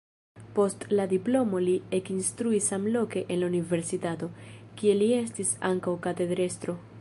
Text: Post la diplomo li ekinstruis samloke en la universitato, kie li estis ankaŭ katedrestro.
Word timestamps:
Post 0.53 0.85
la 0.99 1.03
diplomo 1.11 1.59
li 1.65 1.75
ekinstruis 1.97 2.69
samloke 2.73 3.23
en 3.35 3.39
la 3.43 3.51
universitato, 3.53 4.31
kie 4.81 4.97
li 5.03 5.11
estis 5.23 5.53
ankaŭ 5.75 5.95
katedrestro. 6.09 6.81